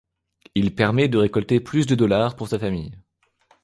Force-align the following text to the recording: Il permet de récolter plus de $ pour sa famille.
Il 0.55 0.73
permet 0.73 1.09
de 1.09 1.19
récolter 1.19 1.59
plus 1.59 1.85
de 1.85 1.95
$ 2.33 2.35
pour 2.35 2.47
sa 2.47 2.57
famille. 2.57 2.97